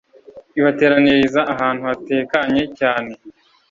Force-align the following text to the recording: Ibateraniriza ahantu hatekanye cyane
Ibateraniriza 0.59 1.41
ahantu 1.53 1.81
hatekanye 1.89 2.63
cyane 2.79 3.11